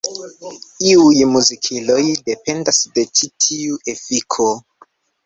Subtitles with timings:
[0.91, 4.49] Iuj muzikiloj dependas de ĉi tiu efiko.